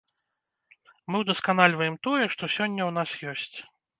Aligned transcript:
Мы 1.09 1.15
ўдасканальваем 1.23 1.95
тое, 2.09 2.23
што 2.37 2.43
сёння 2.55 2.81
ў 2.89 2.99
нас 2.99 3.09
ёсць. 3.33 3.57